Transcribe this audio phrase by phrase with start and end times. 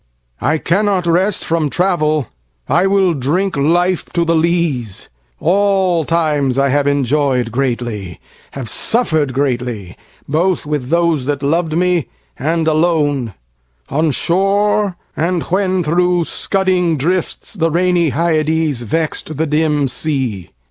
[0.41, 2.25] I cannot rest from travel:
[2.67, 8.17] I will drinkLife to the lees: all times I have enjoy'dGreatly,
[8.53, 9.95] have suffer'd greatly,
[10.27, 13.35] both with thoseThat lov'd me, and alone;
[13.89, 20.49] on shore, and whenThro' scudding drifts the rainy HyadesVex'd the dim sea.